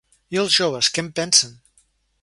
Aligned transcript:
I 0.35 0.39
els 0.43 0.55
joves, 0.61 0.89
què 0.95 1.05
en 1.05 1.11
pensen? 1.21 1.57